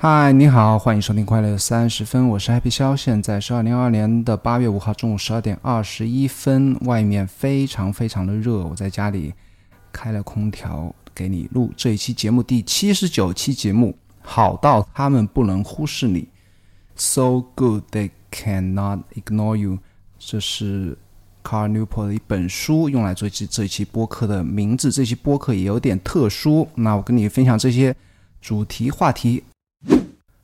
[0.00, 9.34] 嗨，你好，欢迎收听快乐三十分，我是 Happy 肖，现在是二零二二年的八月五号中午十二点二十一分，外面非常非常的热，我在家里
[9.90, 16.28] 开了空调给你录这一期节目，第七十九期节目，好到他们不能忽视你
[16.94, 19.78] ，So good they cannot ignore you，
[20.16, 20.96] 这是
[21.42, 27.96] Car Newport 的一本书，用来做这这一期播客的名字，这期播客也有点特殊，那我跟你分享这些
[28.40, 29.42] 主题话题。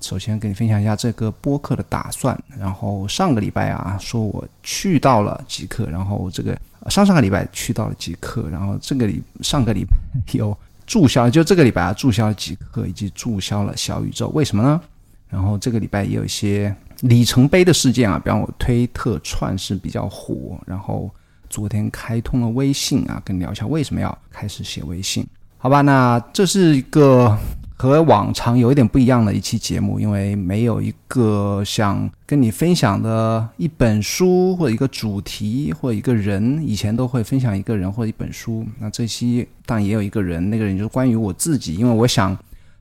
[0.00, 2.38] 首先跟你分享一下这个播客的打算。
[2.58, 9.96] 然后上个礼拜啊，说我去到了极客，然后这个上上个礼拜去到了极客，然后这个礼上个礼拜
[10.32, 10.56] 有。
[10.86, 14.80] 注销就这个礼拜啊，注销了几课，以及注销了小宇宙，为什么呢？
[15.28, 21.10] 然后这个礼拜也有一些里程碑的事件啊，比方我推特串是比较火，然后
[21.50, 25.26] 昨天开通了微信啊，跟你聊一下为什么要开始写微信，
[25.58, 25.80] 好吧？
[25.80, 27.36] 那这是一个。
[27.78, 38.66] 和往常有一点不一样的一期节目，因为没有一个想跟你分享的一本书或者一个主题或者一个人，以前都会分享一个人或者一本书。
[38.78, 42.34] 那这期当然也有一个人，那个人就是关于我自己，因为我想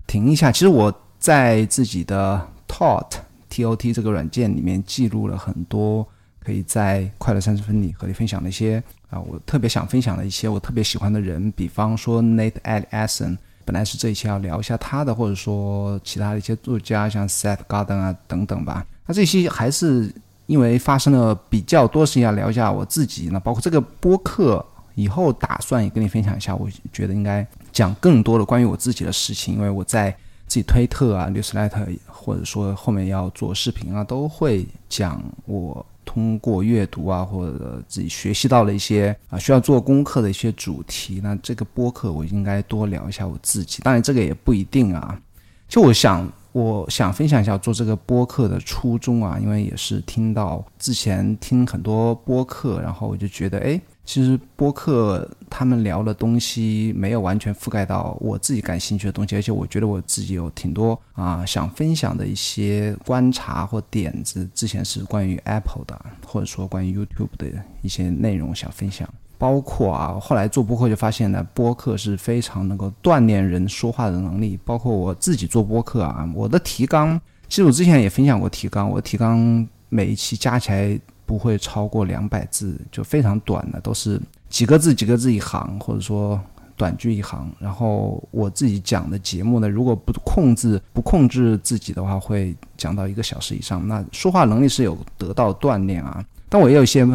[0.07, 0.49] 停一下。
[0.49, 3.05] 其实我在自己的 Tot
[3.49, 6.07] T O T 这个软件里面记录了很多
[6.39, 13.37] 可以在快乐三十分里和你分享的一些啊，我特别想分享的一些我特别喜欢的人，比方说 Nate Addison。
[13.65, 18.85] 本来是这一期要聊一下他的，或者说其他的一些作家，像 Seth Godin 啊等等吧。
[19.07, 20.13] 那这期还是
[20.45, 23.29] 因为发生了比较多事情，要聊一下我自己。
[23.31, 30.11] 那包括这个播客以后打算也跟你分享一下，我觉得应该讲更多的关于我自己的事情，因为我在
[30.47, 35.85] 自己推特啊、Newsletter，或者说后面要做视频啊，都会讲我。
[36.05, 43.81] 通过阅读啊，或者自己学习到了一些啊需要做功课的一些主题，那这个播客我应该多聊一下我自己。
[43.81, 45.19] 当然这个也不一定啊。
[45.67, 53.81] 就我想，我想分享一下做这个播客的初衷啊，因为也是听到之前听很多播客，然后我就觉得哎。
[54.05, 64.47] 其实播客他们聊的东西没有完全覆盖到我自己感兴趣的东西，而且我觉得我自己有挺多啊想分享的一些观察或点子。
[64.53, 67.47] 之前是关于 Apple 的，或者说关于 YouTube 的
[67.81, 69.11] 一些内容想分享。
[69.37, 74.57] 包括啊，后来做播客就发现呢，播客是非常能够锻炼人说话的能力。
[74.63, 80.99] 包括我自己做播客啊，我的提纲，其实我之前也分享过提纲，我提纲每一期加起来。
[81.25, 86.39] 不会超过两百字，就非常短的，都是几个字几个字一行，或者说
[86.77, 87.51] 短句一行。
[87.59, 93.87] 然后我自己讲的节目呢，如果不控制不控制自己的话，会讲到一个小时以上。
[93.87, 96.23] 那说话能力是有得到锻炼啊。
[96.47, 97.07] 但我也有一些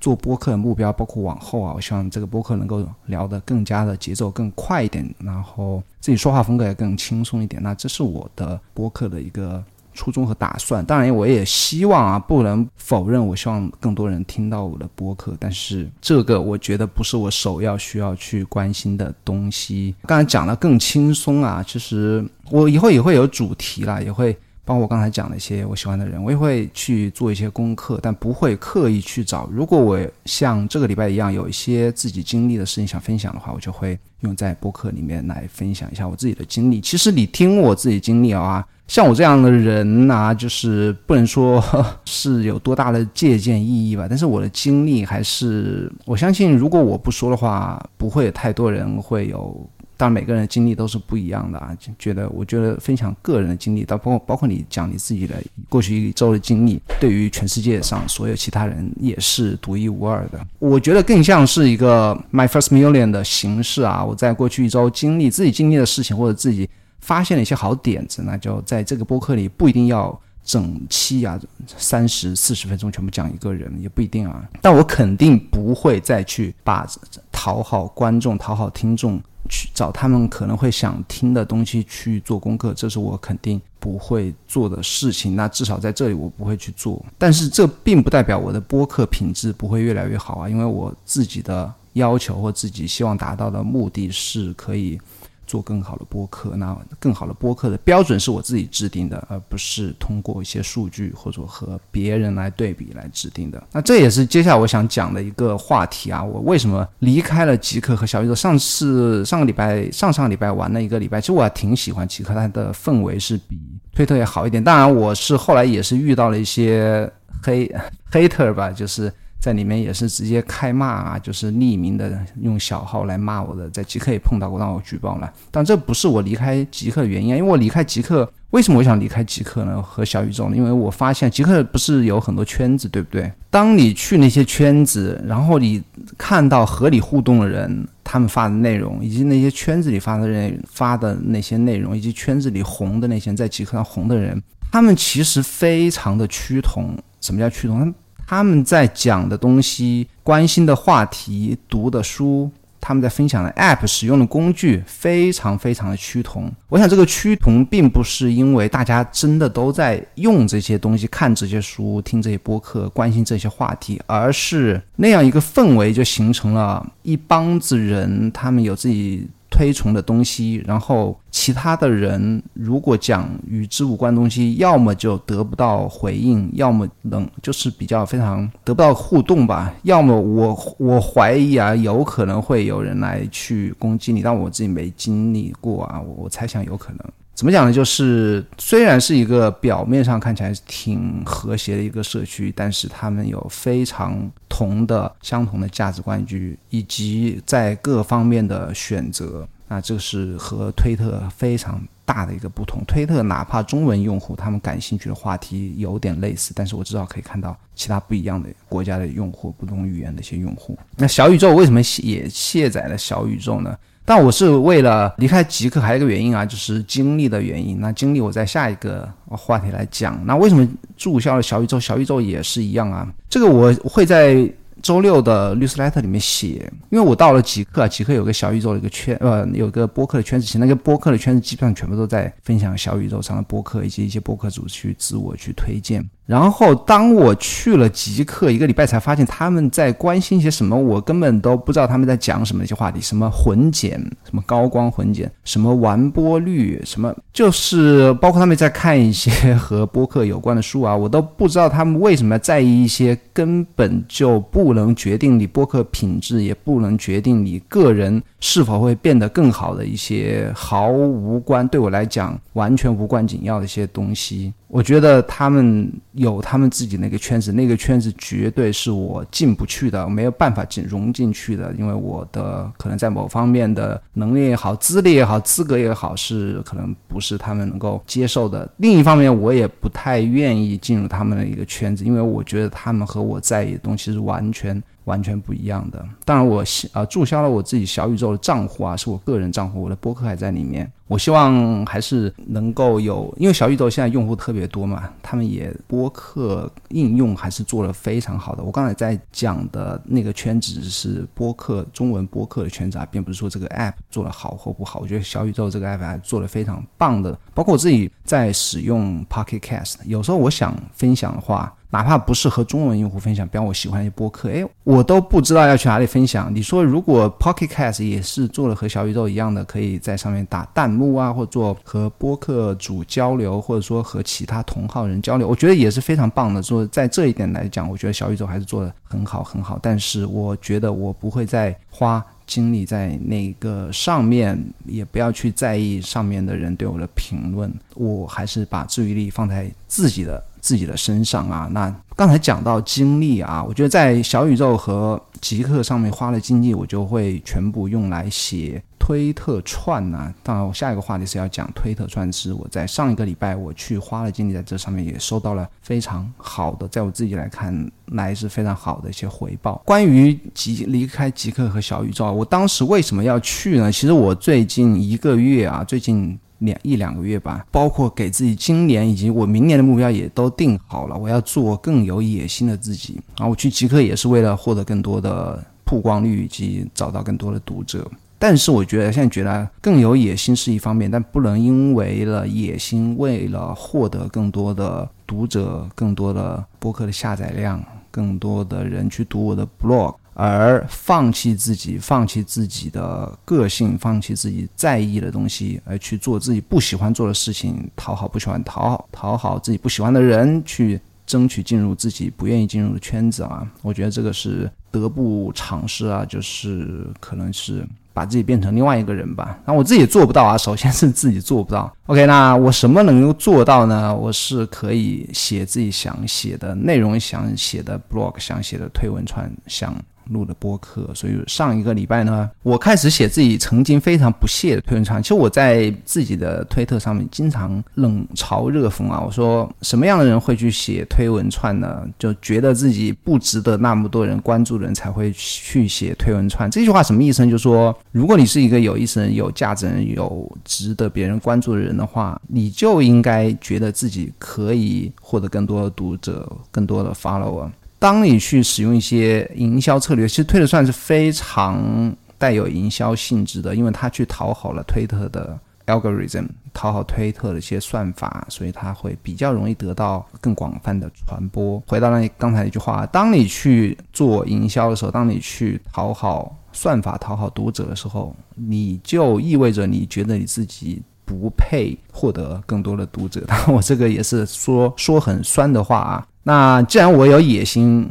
[0.00, 7.62] 做播客的目标，包括往后啊，我希望这个播客能够聊得更加的节奏更快一点，然后自己说话风格也更轻松一点。
[7.62, 9.62] 那这是我的播客的一个。
[9.96, 19.94] 初衷和打算，当然我也希望啊，不能否认，我希望更多人听到我的播客，但是这个我觉得不是我首要需要去关心的东西。
[20.06, 29.48] 刚才讲的更轻松啊，其实我以后也会有主题啦，也会包括我刚才讲的一些我喜欢的人，我也会去做一些功课，但不会刻意去找。
[29.50, 36.80] 如果我像这个礼拜一样有一些自己经历的事情想分享的话，我就会用在播客里面来分享一下我自己的经历。
[36.80, 38.66] 其实你听我自己经历啊。
[38.88, 41.62] 像我这样的人呐，就是不能说
[42.06, 44.06] 是有多大的借鉴意义吧。
[44.08, 49.68] 但是我的经历还是，我相信如果我不说的话，不会有太多人会有。
[49.98, 51.74] 当然，每个人的经历都是不一样的啊。
[51.98, 55.34] 觉得，我觉得分享个人的经历，到包括包括你讲你自己的
[55.70, 60.38] 过去一周的经历，对于全世界上所有其他人也是独一无二的。
[60.58, 64.04] 我觉得更像是一个 my first million 的形式啊。
[64.04, 66.68] 我在过去一周经历自己经历的事情，或者自己。
[67.00, 71.38] 发现了一些好点子，那就在这个播客里不一定要整期啊，
[71.76, 74.48] 三十四十分钟全部讲一个人也不一定啊。
[74.60, 76.86] 但我肯定不会再去把
[77.30, 85.36] 讨好观众、讨好听众去找他们可能会想听的东西去做功课，这是我肯定不会做的事情。
[85.36, 87.04] 那至少在这里我不会去做。
[87.18, 95.00] 但是这并不代表我的播客品质不会越来越好啊，因为我自己的要求或自己希望达到的目的是可以。
[95.46, 103.62] 做更好的播客，那更好的播客的标准是我自己制定的，而不是通过一些数据或者和别人来对比来制定的。
[103.72, 108.34] 那这也是接下来我想讲的一个话题啊，我为什么离开了极客和小宇宙？
[108.34, 113.58] 上次上个礼拜、上上个礼拜玩了一个礼拜，其实我还挺喜欢极客，它的氛围是比
[113.94, 114.62] 推特要好一点。
[114.62, 117.10] 当然，我是后来也是遇到了一些
[117.42, 117.72] 黑
[118.10, 119.12] 黑特吧，就是。
[119.46, 125.32] 在里面也是直接开骂啊，就是匿名的用小号来骂我的，在极客也碰到过，让我举报了。
[125.52, 129.80] 但这不是我离开极客的原因，因为我离开极客，为什么我想离开极客呢？
[129.80, 130.56] 和小宇宙呢？
[130.56, 133.30] 因为我发现极客不是有很多圈子，对不对？
[133.48, 135.80] 当你去那些圈子，然后你
[136.18, 144.42] 看到和你互动的人，他们发的内容，以及那些圈子里发的人发的那些内容，以及圈子里红的那些在极客上红的人，
[144.72, 146.98] 他们其实非常的趋同。
[147.20, 147.94] 什么叫趋同？
[148.26, 152.50] 他们在讲的东西、关心的话题、读的书，
[152.80, 156.52] 他们在分享的 App、使用的工具，非常非常的趋同。
[156.68, 169.28] 我想这个趋同并不是因为大家真的都在用这些东西、看这些书、听这些播客、关心这些话题，而是那样一个氛围就形成了一帮子人，他们有自己。
[169.56, 187.00] 推崇的东西，然后其他的人如果讲与之无关东西，要么就得不到回应，要么能就是比较非常得不到互动吧，要么我我怀疑啊，有可能会有人来去攻击你，但我自己没经历过啊，我我猜想有可能。
[187.36, 187.72] 怎么讲呢？
[187.72, 196.24] 就是虽然是一个表面上看起来挺和谐的一个社区，但是他们有非常同的相同的价值观，
[196.70, 199.46] 以及在各方面的选择。
[199.68, 202.82] 那这是和推特非常大的一个不同。
[202.86, 210.78] 推特哪怕中文用户他们感兴趣的话题有点类似，但是我至少可以看到其他不一样的国家的用户、不同语言的一些用户。
[210.96, 213.76] 那小宇宙为什么也卸载了小宇宙呢？
[214.06, 217.80] 但我是为了离开极客，还有一个原因啊，就是经历的原因。
[217.80, 220.18] 那经历我在下一个话题来讲。
[220.24, 220.66] 那为什么
[220.96, 221.80] 注销了小宇宙？
[221.80, 223.12] 小宇宙也是一样啊。
[223.28, 224.48] 这个我会在
[224.80, 236.08] 周六的律师 letter 里面写，因为我到了极客，极客有个小宇宙的一个圈，呃，有个播客的圈子，其实那个播客的圈子基本上全部都在分享小宇宙上的播客，以及一些播客主去自我去推荐。
[236.26, 243.92] 然后，当我去了极客一个礼拜，才发现他们在关心些什么，我根本都不知道他们在讲什么一些话题，什么混剪，
[244.24, 264.52] 什么高光混剪，什么完播率，什么就是包括他们在看一些和播客有关的书啊，我都不知道他们为什么在意一些根本就不能决定你播客品质，也不能决定你个人是否会变得更好的一些毫无关对我来讲完全无关紧要的一些东西。
[264.68, 278.68] 我觉得他们有他们自己那个圈子，那个圈子绝对是我进不去的，没有办法进融进去的，因为我的可能在某方面的能力也好、资历也好、资格也好，是可能不是他们能够接受的。
[278.78, 284.82] 另一方面，我也不太愿意进入他们的一个圈子，因为我觉得他们和我在意的东西是完全。
[285.06, 286.06] 完全不一样的。
[286.24, 286.62] 当然，我
[286.92, 290.88] 啊注销了我自己小宇宙的账户啊，是我个人账户，我的播客还在里面。
[291.08, 298.64] 我希望还是能够有，因为小宇宙现在用户特别多嘛，他们也播客应用还是做的非常好的。
[298.64, 304.98] 我刚才在讲的那个圈子是播客中文播客的圈子啊，并不是说这个 app 做的好或不好。
[304.98, 311.72] 我觉得小宇宙这个 app 还做的非常棒的，包括我自己在使用 Pocket Cast，有时候我想分享的话。
[311.90, 316.54] 哪怕不是和中文用户分享，比方我喜欢一些播客，哎，我都不知道要去哪里分享。
[316.54, 326.62] 你说如果 Pocket Cast 也是做了和小宇宙一样的，可以在上面打弹幕啊，或做和播客主交流，或者说和其他同号人交流，我觉得也是非常棒的。
[326.62, 329.78] 说在这一点来讲，我觉得小宇宙还是做的很好很好。
[329.80, 340.42] 但是我觉得我不会再花精力在那个上面，也不要去在意上面的人对我的评论，我还是把注意力放在自己的。
[340.66, 350.34] 自己的身上啊，那刚才讲到精力啊，我觉得在小宇宙和极客上面花了精力，我就会全部用来写推特串呐。
[350.42, 359.80] 当然，我下一个话题是要讲推特串，是我在上一个礼拜我去花了精力在这上面，也收到了非常好的，在我自己来看来是非常好的一些回报。
[359.84, 363.92] 关于极离开极客和小宇宙，我当时为什么要去呢？
[363.92, 366.36] 其实我最近一个月啊，最近。
[366.58, 371.16] 两一两个月吧，包括给自己今年以及我明年的目标也都定好了。
[371.16, 373.46] 我要做更有野心的自己啊！
[373.46, 378.10] 我去极客也是为了获得更多的曝光率以及找到更多的读者。
[378.38, 390.14] 但是我觉得现在觉得更有野心是一方面，但不能因为了野心，为了获得更多的读者、更多的播客的下载量、更多的人去读我的 blog。
[390.38, 403.66] 而放弃自己，放弃自己的个性，放弃自己在意的东西，而去做自己不喜欢做的事情，讨好不喜欢讨好讨好自己不喜欢的人，去争取进入自己不愿意进入的圈子啊！
[403.80, 409.58] 我觉得这个是得不偿失啊，就是可能是把自己变成另外一个人吧。
[409.64, 411.90] 那我自己做不到啊，首先是自己做不到。
[412.06, 414.14] OK，那我什么能够做到呢？
[414.14, 419.96] 我是可以写自己想写的内容，想写的 blog，想写的推文串，想。
[420.30, 425.22] 录的播客，所以上一个礼拜呢，我开始写自己曾经非常不屑的推文串。
[425.22, 432.06] 其实我在自己的推特上面经常冷嘲热讽啊，我说什么样的人会去写推文串呢？
[432.18, 436.70] 就觉得自己不值得那么多人关注的人才会去写推文串。
[436.70, 437.50] 这句话什么意思呢？
[437.50, 447.70] 就是说，如果你是一个有意思人、有价值人、有值得别人关注的人的话，你就应该觉得自己可以获得更多的读者、更多的 follower。
[447.98, 461.82] 当你去使用一些营销策略，其实推特算是非常带有营销性质的，因为它去讨好了推特的 algorithm，讨好推特的一些算法，所以它会比较容易得到更广泛的传播。
[461.86, 473.40] 回到那刚才一句话，当你去做营销的时候，当你去讨好算法、讨好读者的时候，你就意味着你觉得你自己不配获得更多的读者。
[473.46, 476.26] 当然，我这个也是说说很酸的话啊。
[476.48, 478.08] 那既然我有野心，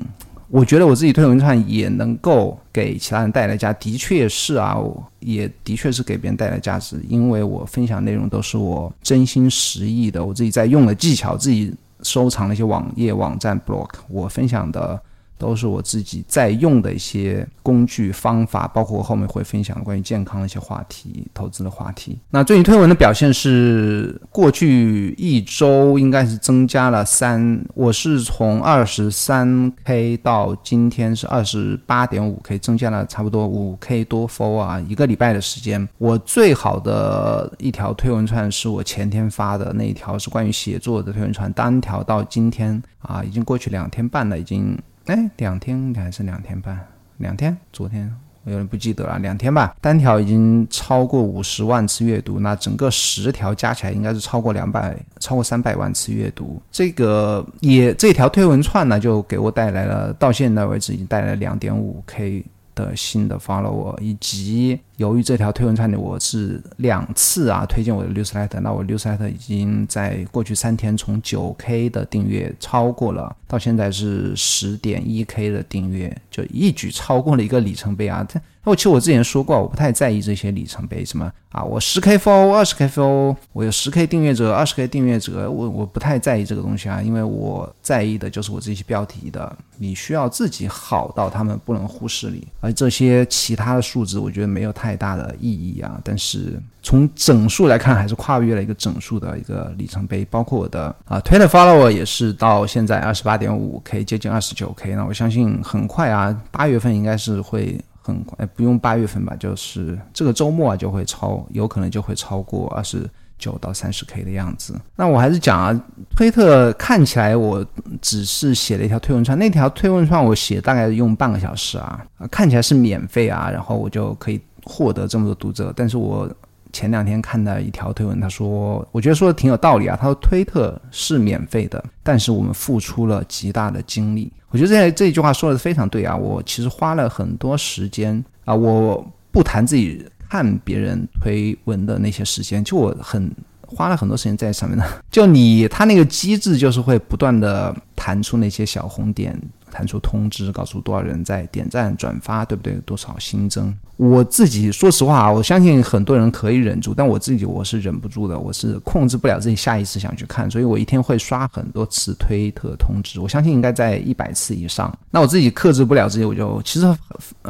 [0.49, 4.75] 我觉得我自己推文串也能够给其他人带来价，的确是啊，
[5.21, 15.01] 也的确是给别人带来价值，因为我分享内容都是我真心实意的，我自己在用的技巧，自己收藏了一些网页网站 block，我分享的。
[15.37, 22.17] 都是我自己在用的一些工具方法，包括我后面会分享关于健康的一些话题、投资的话题。
[22.29, 35.87] 那最近推文的表现是，过去一周应该是增加了三，我是从二十三 K 到今天是二十八点五 K，增加了差不多五 K 多 for 啊，一个礼拜的时间。
[35.97, 44.77] 我最好的一条推文串是我前天发的那一条，是关于写作的推文串，单条到今天啊，已经过去两天半了，已经。
[45.05, 46.79] 哎，两天还是两天半？
[47.17, 47.55] 两天？
[47.71, 48.11] 昨天
[48.43, 49.75] 我有点不记得了，两天吧。
[49.79, 56.59] 单条已经超过五十万次阅读，那整个十条加起来应该是超过两百，超过三百万次阅读。
[56.71, 62.43] 这个也这条推文串呢，就给我带来了，到现在为止已经带来两点五 K
[62.75, 64.79] 的新的 follow，以及。
[64.97, 78.25] 由于这条推文串里，我是两次啊推荐我的 newsletter，那我 newsletter 已经在过去三天从九 K 的订阅超过了，到现在是十点一 K 的订阅，就一举超过了一个里程碑啊！
[78.29, 94.85] 这，我其实我之前说过，我不太在意这些里程碑，什么啊，我十 K F O、二十 K F O，我有十 K 订阅者，二十 K 订阅者，我我不太在意这个东西啊，因为我在意的就是我这些标题的，你需要自己好到他们不能忽视你，而这些其他的数字，我觉得没有太。
[94.85, 95.99] 太大的意义啊！
[96.03, 100.23] 但是从整数来看，还是跨越了一个整数的一个里程碑。
[100.25, 104.93] 包括我的啊，Twitter follower 也是到现在二十八点五 K，接近二十九 K。
[104.93, 114.73] 那我相信很快啊，八月份应该是会很快，不用八月份吧，就是这个周末啊就会超，有可能就会超过二十九到三十 K 的样子。
[114.95, 115.83] 那我还是讲啊，
[116.15, 117.65] 推特看起来我
[118.01, 124.41] 只是写了一条推文串，那条推文串我写大概用半个小时啊，看起来是免费啊，然后我就可以。
[124.67, 126.27] 获得这么多读者，但是我
[126.75, 129.97] 前两天看到一条推文，他说，我觉得说的挺有道理啊。
[129.97, 134.29] 他说，推特是免费的，但是我们付出了极大的精力。
[134.49, 136.13] 我觉得这这句话说的非常对啊。
[136.13, 139.01] 我其实花了很多时间啊，我
[139.31, 143.31] 不谈自己看别人推文的那些时间，就我很
[143.75, 144.85] 花了很多时间在上面的。
[145.11, 149.39] 就你，他那个机制就是会不断的弹出那些小红点。
[149.71, 152.75] 弹出通知，告诉多少人在点赞、转发，对不对？
[152.85, 153.75] 多少新增？
[153.97, 164.97] 我自己说实话啊，我相信很多人可以忍住，但我自己我是忍不住的，我是控制不了自己下意识想去看，所以我一天会刷很多次推特通知，我相信应该在一百次以上。
[165.11, 166.97] 那我自己克制不了自己，我就其实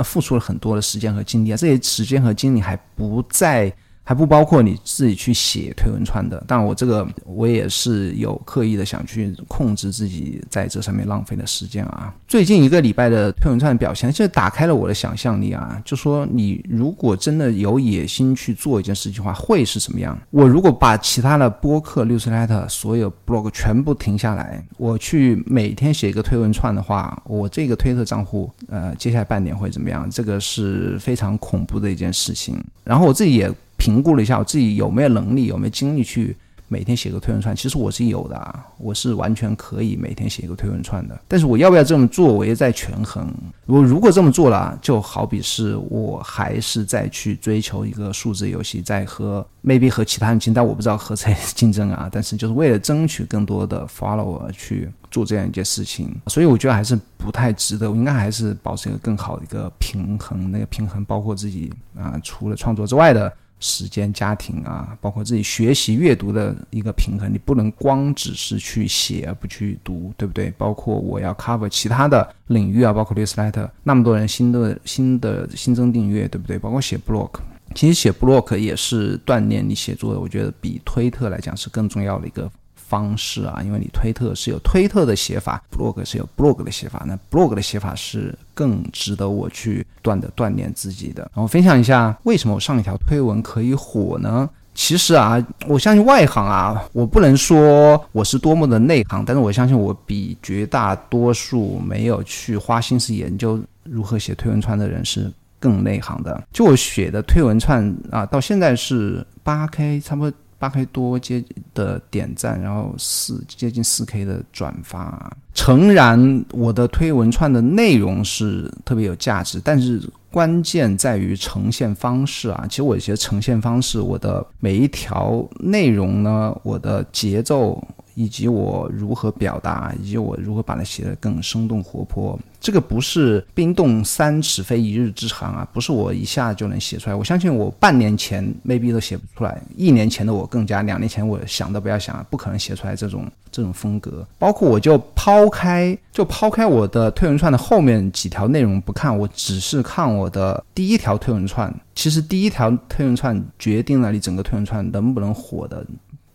[0.04, 3.72] 付出了很多的时间和精力啊，这些时间和精力还不在。
[4.08, 6.42] 还不包括你自己去写推文串的。
[6.48, 12.14] 但我这个我也是有刻意的想去控制自己在这上面浪费的时间啊。
[12.28, 15.82] 最近一个礼拜的推文串表现，就打开了我的想象力啊。
[15.84, 20.16] 就说你如果真的有野心去做一件事情的话，会是什么样？
[20.30, 30.08] 我如果把其他的播客、六十 letter 所有 blog 全部停下来，我去每天写一个推文串的话，我这个推特账户呃，接下来半年会怎么样？
[30.12, 32.64] 这个是非常恐怖的一件事情。
[32.84, 33.52] 然后我自己也。
[33.78, 36.36] 评估了一下我自己有没有能力，有没有精力去
[36.68, 37.56] 每天写个推文串。
[37.56, 41.20] 其实我是有的，我是完全可以每天写一个推文串的。
[41.28, 43.32] 但是我要不要这么做，我也在权衡。
[43.68, 52.10] 我如果这么做了，就好比是我还是在去追求一个数字游戏，在和 maybe 和其他人竞争，但我不知道和谁竞争啊。
[52.12, 57.92] 但是就是为了争取更多的 follower 去做这样一件事情，所以我觉得还是不太值得。
[57.92, 60.52] 我应该还是保持一个更好的一个平衡。
[60.52, 63.32] 那个平衡包括自己啊，除了创作之外的。
[63.66, 70.54] 时间、家庭啊，包括自己学习、阅读的一个平衡，你不能光只是去写而不去读，对不对？
[70.56, 76.60] 包括我要 cover 其他的领域啊，包括 newsletter，那么多人新的新的新增订阅，对不对？
[76.60, 77.32] 包括写 blog，
[77.74, 82.50] 其实写 blog 也是锻炼你写作的，我觉得比推特来讲是更重要的一个。
[82.88, 91.24] 方式啊，因为你推特是有推特的写法，blog 是有 blog 的写法，那 blog 的写法是更值得我去断的锻炼自己的。
[91.34, 94.50] 然后分享一下为什么我上一条推文可以火呢？
[94.74, 106.44] 其实啊，我相信外行啊，我不能说我是多么的内行，但是我相信我比绝大多数没有去花心思研究如何写推文串的人是更内行的。
[106.52, 110.38] 就我写的推文串啊，到现在是八 k，差不多。
[110.66, 111.44] 八 K 多接
[111.76, 115.32] 的点赞，然后四接近四 K 的转发。
[115.54, 122.66] 诚然，我的推文串的内容是特别有价值，但是关键在于呈现方式啊。
[122.68, 127.82] 其实我觉得呈现方式，我的每一条内容呢，我的节奏。
[128.16, 137.16] 以及我如何表达，以及我如何把它写得更生动活泼，这个不是冰冻三尺非一日之寒啊，不是我一下就能写出来。
[137.16, 144.26] 我相信我半年前 maybe 都写不出来，一年前的我更加，两年前我想都不要想，不可能写出来这种这种风格。
[144.40, 151.74] 包括我就抛开就抛开我的推文串的后面几条内容不看，我只是看我的第一条推文串。
[151.94, 155.86] 其实第一条推文串决定了你整个推文串能不能火的。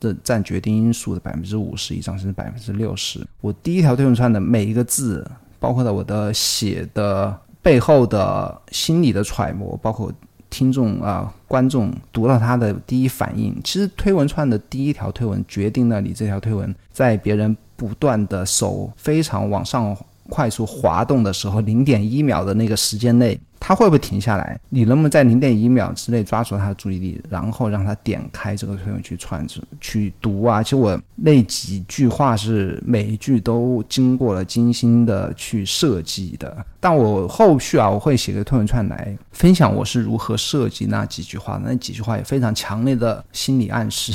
[0.00, 3.24] 的占决定因素的百分之五十以上，甚至百分之六十。
[3.40, 5.24] 我第一条推文串的每一个字，
[5.58, 10.12] 包括了我的写的背后的心理的揣摩，包括
[10.48, 13.54] 听众啊观众读到他的第一反应。
[13.62, 19.96] 其实推文串的第一条推文决定了你这条推文在别人不断的手非常往上
[20.28, 23.38] 快速滑动的时候，零点一秒的那个时间内。
[23.60, 24.58] 他会不会停下来？
[24.70, 30.62] 你能不能在零点一秒之内抓住他的注意力，然后让他点开这个推文去串去去读啊？
[30.62, 36.56] 其实我那几句话是每一句都经过了精心的去设计的。
[36.80, 41.60] 但我后续啊，我会写个推文串来分享我是如何设计那几句话。
[41.62, 44.14] 那几句话也非常强烈的心理暗示。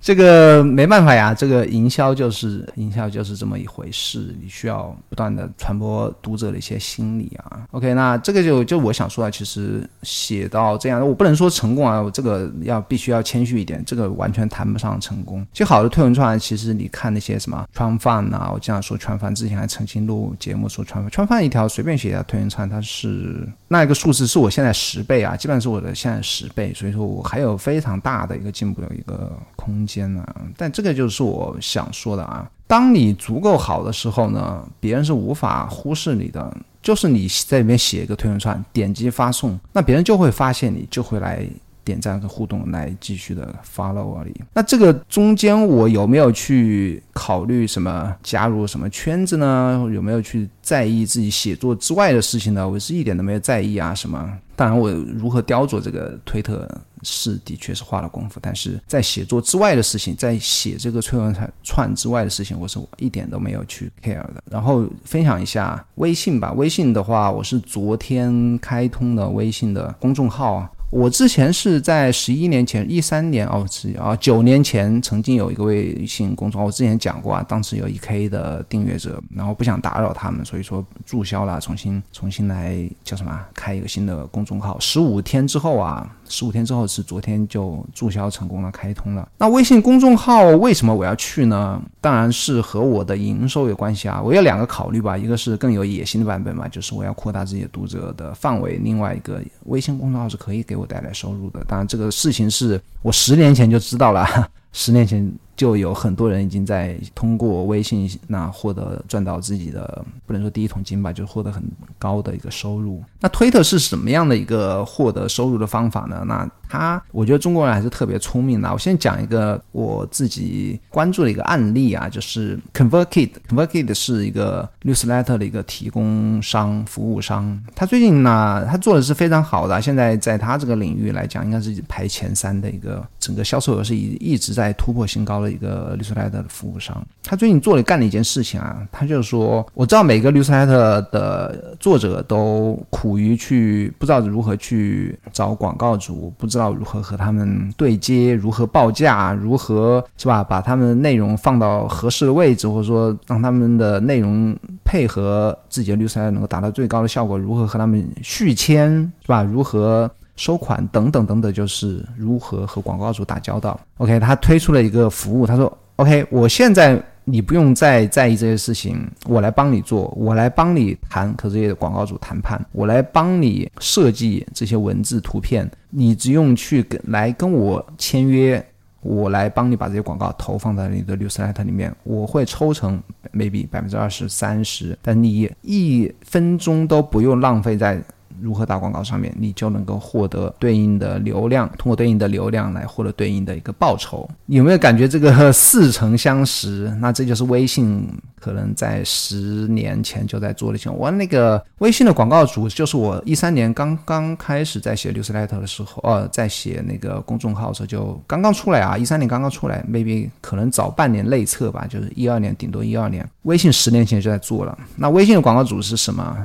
[0.00, 7.66] 这个没办法呀，这个营销就是营销就是这么一回事，你需要不断的传播读者的一些心理啊。
[7.72, 15.46] OK，那这个就就我想说啊，其实写到这样，我不能说成功啊，我这个要必须要谦虚一点，这个完全谈不上成功。
[15.52, 29.84] 其实好的推文串，其实你看那些什么川饭啊，我经常说川饭，之前还曾经录节目说川饭，川饭一条随便写一条推文串，它是那一个数字是我现在十倍啊，基本上是我的现在十倍，所以说我还有非常大的一个进步的一个空。
[29.84, 30.24] 间呢？
[30.56, 32.48] 但这个就是我想说的啊。
[32.66, 36.56] 当你足够好的时候呢，别人是无法忽视你的。
[36.82, 41.46] 就是你在里面写一个推文串，点击发送，那别人就会发现你，就会来
[41.84, 44.34] 点赞和互动，来继续的 follow 而已。
[44.54, 49.86] 那这个中间我有没有去考虑什么加入什么圈子呢？
[49.92, 52.66] 有没有去在意自己写作之外的事情呢？
[52.66, 53.94] 我是一点都没有在意啊。
[53.94, 54.38] 什么？
[54.60, 56.68] 当然，我如何雕琢这个推特。
[57.02, 64.34] 是，的确是花了功夫，但是在写作之外的事情，在写这个崔文串之外的事情，我是一点都没有去 care 的。
[64.50, 70.70] 然后分享一下微信吧，微信的话，我是昨天开通的微信的公众号啊。
[70.90, 84.78] 我之前是在十一年前，一三年哦，是啊，九年前曾经有一个微信公众号，我之前讲过啊，当时有一 K 的订阅者，然后不想打扰他们，所以说注销了，重新重新来叫什么，开一个新的公众号。
[84.80, 89.28] 十五天之后啊，十五天之后是昨天就注销成功了，开通了。
[89.36, 91.82] 那微信公众号为什么我要去呢？
[92.00, 94.22] 当然是和我的营收有关系啊。
[94.22, 101.64] 我有两个考虑吧，一个是更有野心的版本嘛，就是我要扩大自己的读者的范围；另外一个，微信公众号是可以给我带来收入的。
[101.66, 104.24] 当然，这个事情是我十年前就知道了，
[104.72, 105.30] 十年前。
[105.60, 111.62] 就有很多人已经在通过微信那获得赚到自己的不能说第一桶金吧，就获得很
[111.98, 113.02] 高的一个收入。
[113.20, 116.24] 那推特是什么样的一个获得收入的方法呢？
[116.26, 118.72] 那他，我觉得中国人还是特别聪明的。
[118.72, 123.32] 我先讲一个我自己关注的一个案例啊，就是 ConvertKit。
[123.50, 127.60] ConvertKit 是一个 newsletter 的一个提供商、服务商。
[127.74, 135.49] 他最近呢，他做的是非常好的，现在在他这个领域来讲，应该是排前三的一个整个销售额是一一直在突破新高的。
[135.50, 140.66] 一个 newsletter 的服务商，他最近做了干了一件事情啊，他就是说，我知道每个 newsletter
[141.10, 158.90] 的作者都苦于去不知道如何去找广告主，不知道如何和他们对接，如何报价，如何是吧，把他们的内容放到合适的位置，或者说让他们的内容配合自己的 newsletter 能够达到最高的效果，如何和他们续签
[159.22, 160.10] 是吧，如何。
[160.40, 163.78] 收款等等等等，就是如何和广告主打交道。
[163.98, 178.66] OK，他推出了一个服务，他说：“OK，我现在你不用再在意这些事情，我来帮你做，我来帮你谈和这些广告主谈判，我来帮你设计这些文字图片，你只用去跟来跟我签约，
[179.02, 182.98] 我来帮你把这些广告投放在你的 newsletter 里面，我会抽成
[183.34, 188.02] maybe 百分之二十三十，但你一分钟都不用浪费在。”
[188.40, 194.28] 如何打广告上面，你就能够获得对应的流量，通过对应的流量来获得对应的一个报酬。
[194.46, 196.94] 有没有感觉这个似曾相识？
[197.00, 198.06] 那这就是微信
[198.40, 199.34] 可能在十
[199.68, 200.92] 年前就在做的事情。
[200.94, 213.28] 我那个微信的广告主，就是我一三年刚刚开始在写 newsletter 的时候，呃，在写那个公众号的时候就刚刚出来啊，一三年刚刚出来，maybe 可能早半年内测吧，就是一二年，顶多一二年。
[213.42, 214.78] 微信十年前就在做了。
[214.96, 216.36] 那微信的广告主是什么？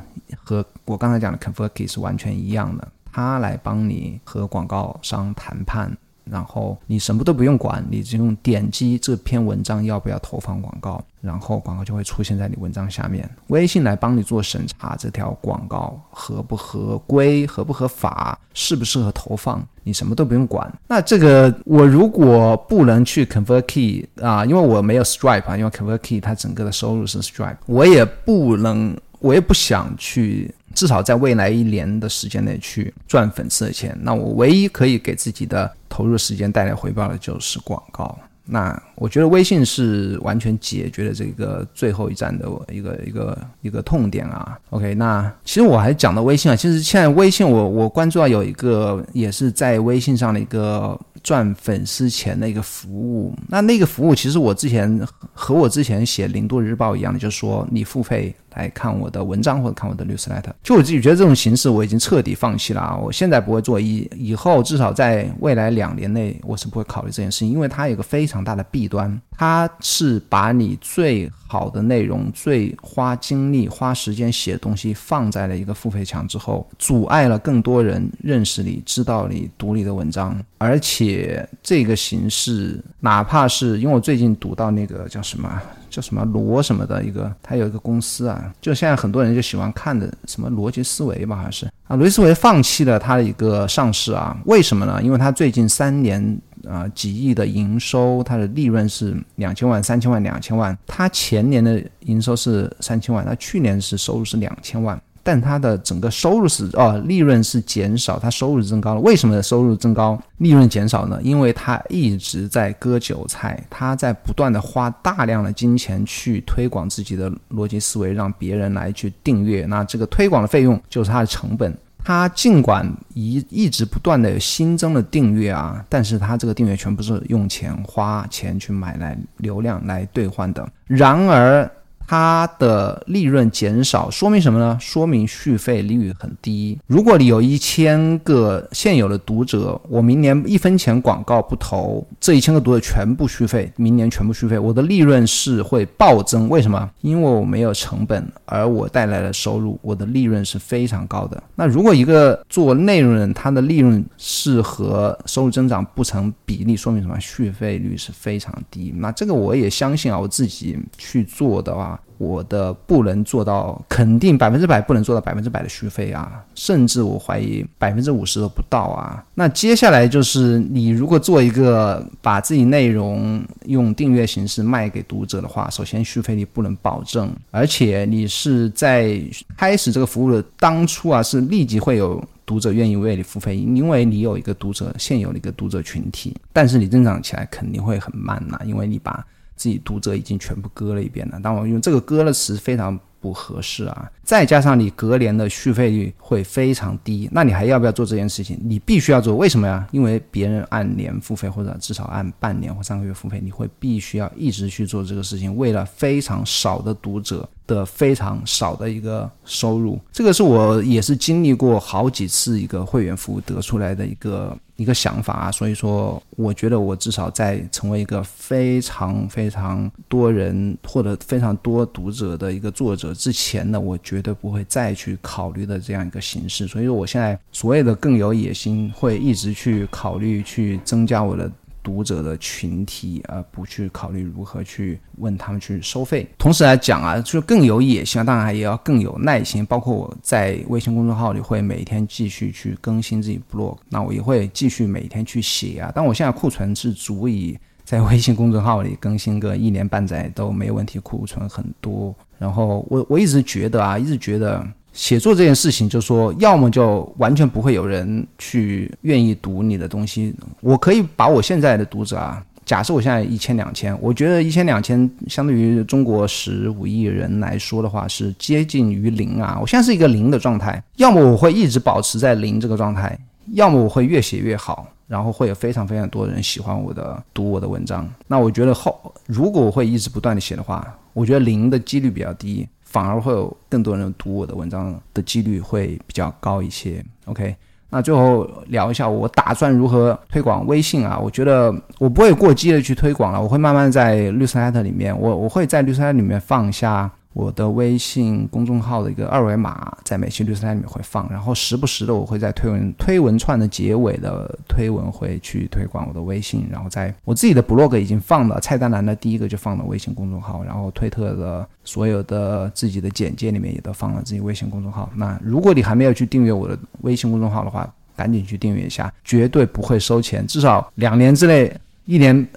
[0.46, 5.92] 和我刚才讲的 ConvertKit 是完全一样的，他来帮你和广告商谈判，
[6.24, 11.04] 然后你什么都不用管，你只用点击这篇文章要不要投放广告。
[11.26, 20.72] 然后广告就会出现在你文章下面，微信来帮你做审查，这条广告合不合规、合不合法、适不适合投放，你什么都不用管。
[20.88, 33.98] 那这个我如果不能去 ConvertKey 啊，因为我没有 Stripe 啊，因为 ConvertKey 它整个的收入是 Stripe，我也不能，我也不想去，至少在未来一年的时间内去赚粉丝的钱。
[34.00, 38.16] 那我唯一可以给自己的投入时间带来回报的就是广告。
[38.48, 44.60] 那我觉得微信是完全解决了这个最后一站的一个一个一个痛点啊。
[44.70, 53.36] OK，那其实我还讲到微信啊，其实现在微信我我关注到有一个也是在微信上的一个赚粉丝钱的一个服务。
[53.48, 58.32] 那那个服务其实我之前和我之前写零度日报一样的，就是说你付费。
[58.56, 62.98] 来看我的文章或者看我的 newsletter，就我自己觉得这种形式我已经彻底放弃了啊！
[62.98, 85.62] 我现在不会做，以以后至少在未来两年内我是不会考虑这件事情，因为它有个非常大的弊端，它是把你最好的内容、最花精力、花时间写的东西放在了一个付费墙之后，阻碍了更多人认识你、知道你、读你的文章，而且这个形式，哪怕是因为我最近读到那个叫什么？
[85.96, 94.38] 叫什么罗什么的一个，他有一个公司啊，就现在很多人就喜欢看的什么逻辑思维吧，好像是啊，逻辑思维放弃了他的一个上市啊？
[94.46, 95.02] 为什么呢？
[95.02, 105.02] 因为他最近三年啊几亿的营收，他的利润是两千万、三千万、两千万，他前年的营收是三千万，他去年是收入是两千万。
[105.26, 109.02] 但它的整个收入是哦，利润是减少，它收入增高了。
[109.02, 111.20] 为什么收入增高，利润减少呢？
[111.24, 119.66] 因为它一直在割韭菜，它在不断的花大量的金钱去推广自己的逻辑思维，让别人来去订阅。
[119.66, 121.76] 那这个推广的费用就是它的成本。
[122.04, 130.70] 它尽管一一直不断的新增的订阅啊，但是它这个订阅全部是用钱花钱去买来流量来兑换的。
[130.86, 131.68] 然而。
[132.08, 134.78] 它的利润减少，说明什么呢？
[134.80, 136.78] 说明续费率很低。
[136.88, 146.48] 如果你有一千个现有的读者，我明年一分钱广告不投，这一千个读者全部续费，明年全部续费，我的利润是会暴增。
[146.48, 146.90] 为什么？
[147.02, 151.42] 因为我没有成本，而我带来的收入，我的利润是非常高的。
[151.56, 157.20] 那如果一个做内容人，他的利润是和收入增长不成比例，说明什么？
[157.20, 158.94] 续费率是非常低。
[158.98, 161.95] 那这个我也相信啊，我自己去做的话。
[162.18, 169.24] 我的不能做到，肯定百分之百不能做到百分之百的续费啊，甚至我怀疑百分之五十都不到啊。
[169.34, 179.20] 那接下来就是你如果做一个把自己内容用订阅形式卖给读者的话，首先续费你不能保证，而且你是在
[179.58, 189.26] 开始这个服务的当初啊，是立即会有读者愿意为你付费，因为你有一个读者现有的一个读者群体，但是你增长起来肯定会很慢呐，因为你把。
[189.56, 194.12] 自己读者已经全部割了一遍了，但我用这个割的词非常不合适啊！
[194.24, 198.60] 再加上你隔年的续费率会非常低，那你还要不要做这件事情？
[198.64, 199.88] 你必须要做，为什么呀？
[199.92, 207.50] 因为别人按年付费或者至少按半年或三个月付费，你会必须要一直去做这个事情，为了非常少的读者。
[207.68, 231.52] 的非常少的一个收入，这个是我也是经历过好几次一个会员服务得出来的一个一个想法啊，所以说我觉得我至少在成为一个非常非常多人或者非常多读者的一个作者之前呢，我绝对不会再去考虑的这样一个形式，所以说我现在所谓的更有野心，会一直去考虑去增加我的。
[231.86, 236.28] 读者的群体，而不去考虑如何去问他们去收费。
[236.40, 239.64] 同时来讲啊，就更有野心，当然也要更有耐心。
[239.64, 245.92] 包括我在微信公众号里会每天继续去更新自己 blog，那我也会继续每天去写啊。
[245.94, 252.16] 但我现在库存是足以在微信公众号里更新个一年半载都没问题，库存很多。
[252.40, 254.68] 然后我我一直觉得啊，一直觉得。
[254.96, 260.34] 写作这件事情，就说要么就完全不会有人去愿意读你的东西。
[260.62, 269.58] 我可以把我现在的读者啊，假设我现在一千两千，我觉得一千两千相对于中国十五亿人来说的话，是接近于零啊。
[269.60, 273.20] 我现在是一个零的状态，要么我会一直保持在零这个状态，
[273.52, 278.10] 要么我会越写越好，然后会有非常非常多人喜欢我的读我的文章。
[278.28, 282.66] 那我觉得后如果我会一直不断的写的话，我觉得零的几率比较低。
[282.96, 287.04] 反而会有更多人读我的文章的几率会比较高一些。
[287.26, 287.54] OK，
[287.90, 291.20] 那最后聊一下我打算如何推广微信啊？
[291.20, 297.12] 我觉得我不会过激的去推广了，我会慢慢在绿色 hat 里面，我我会在绿色 hat 里面放下。
[297.36, 315.12] 我的微信公众号的一个二维码在每期律师台里面会放，然后时不时的我会在推文推文串的结尾的推文会去推广我的微信，然后在我自己的 blog 已经放了菜单栏的第一个就放了微信公众号，然后推特的所有的自己的简介里面也都放了自己微信公众号。
[315.14, 321.70] 那如果你还没有去订阅我的微信公众号的话，赶紧去订阅一下，绝对不会收钱，至少两年之内，
[322.06, 322.48] 一年，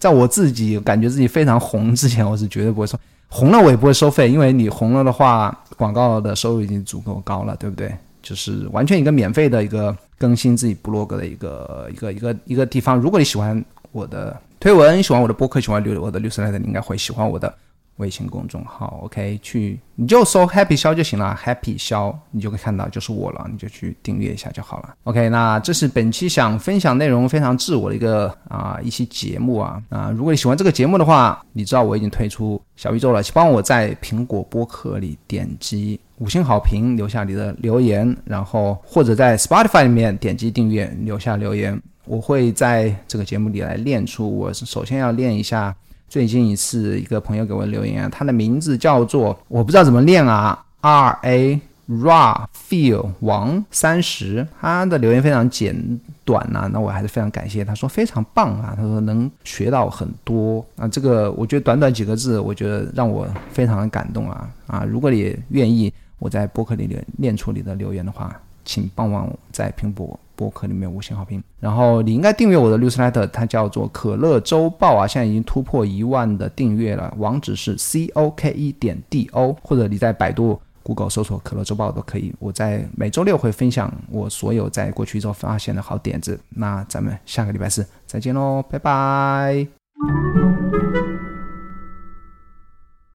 [0.00, 2.98] 在我自己感觉自己非常红之前，我是绝对不会收。
[3.28, 7.94] 红了我也不会收费，因为你红了的话，广告的收入已经足够高了，对不对？
[8.22, 12.96] 就是完全一个免费的一个更新自己 blog 的一个一个一个一个地方。
[12.98, 13.62] 如果你喜欢
[13.92, 17.52] 我的推文，喜欢我的播客，喜欢留我的绿色来的，你应该会喜欢我的。
[17.96, 24.94] 微信公众号，OK，去你就搜 Happy 肖就行了，Happy 肖你就会看到就是我了，你就去订阅一下就好了。
[25.04, 45.74] OK，那这是本期想分享内容非常自我的一个啊一期节目啊啊，如果你喜欢这个节目的话，你知道我已经推出小宇宙了，请帮我在苹果播客里点击五星好评，留下你的留言，然后或者在 Spotify 里面点击订阅，留下留言，我会在这个节目里来练出，我是首先要练一下。
[46.08, 57.64] 最近一次，一个朋友给我留言，他的名字叫做我不知道怎么念啊，R A Ra Feel 王三十，他的留言非常简短呐，那我还是非常感谢。
[57.64, 64.84] 他说非常棒啊，他说能学到很多啊，这个我觉得短短几个字，我觉得让我非常的感动啊啊！
[64.88, 70.18] 如果你愿意我在博客里念出你的留言的话，请帮忙在苹果。
[70.36, 82.32] 博客里面五星好评，然后你应该订阅我的 newsletter，它叫做可乐周报啊，现在已经突破一万的订阅了，网址是 c o k e 点 d o，或者你在百度、Google 搜索可乐周报都可以。
[82.38, 86.38] 我在每周六会分享我所有在过去一周发现的好点子。
[86.50, 89.66] 那咱们下个礼拜四再见喽，拜拜。